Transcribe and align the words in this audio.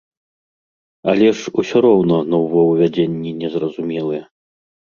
Але 1.13 1.27
ж 1.41 1.53
усё 1.63 1.77
роўна 1.87 2.17
новаўвядзенні 2.33 3.37
незразумелыя. 3.45 4.23